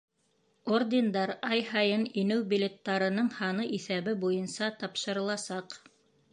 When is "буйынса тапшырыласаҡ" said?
4.25-5.81